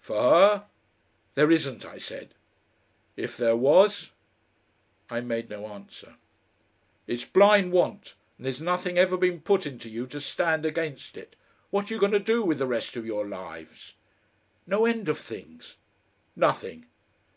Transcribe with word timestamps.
"For 0.00 0.20
her?" 0.20 0.64
"There 1.36 1.48
isn't," 1.52 1.86
I 1.86 1.98
said. 1.98 2.34
"If 3.16 3.36
there 3.36 3.54
was?" 3.54 4.10
I 5.08 5.20
made 5.20 5.48
no 5.48 5.68
answer. 5.68 6.16
"It's 7.06 7.24
blind 7.24 7.70
Want. 7.70 8.14
And 8.36 8.46
there's 8.46 8.60
nothing 8.60 8.98
ever 8.98 9.16
been 9.16 9.40
put 9.40 9.64
into 9.64 9.88
you 9.88 10.08
to 10.08 10.20
stand 10.20 10.66
against 10.66 11.16
it. 11.16 11.36
What 11.70 11.88
are 11.88 11.94
you 11.94 12.00
going 12.00 12.10
to 12.10 12.18
do 12.18 12.42
with 12.42 12.58
the 12.58 12.66
rest 12.66 12.96
of 12.96 13.06
your 13.06 13.28
lives?" 13.28 13.94
"No 14.66 14.86
end 14.86 15.08
of 15.08 15.20
things." 15.20 15.76
"Nothing." 16.34 16.86